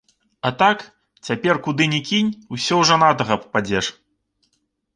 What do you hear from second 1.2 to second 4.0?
цяпер куды ні кінь, усё ў жанатага пападзеш.